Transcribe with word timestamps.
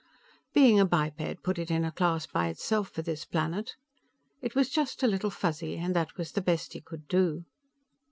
Being 0.55 0.79
a 0.79 0.85
biped 0.85 1.43
put 1.43 1.59
it 1.59 1.69
in 1.69 1.85
a 1.85 1.91
class 1.91 2.25
by 2.25 2.47
itself 2.47 2.89
for 2.89 3.03
this 3.03 3.23
planet. 3.23 3.75
It 4.41 4.55
was 4.55 4.67
just 4.71 5.03
a 5.03 5.07
Little 5.07 5.29
Fuzzy, 5.29 5.77
and 5.77 5.95
that 5.95 6.17
was 6.17 6.31
the 6.31 6.41
best 6.41 6.73
he 6.73 6.81
could 6.81 7.07
do. 7.07 7.45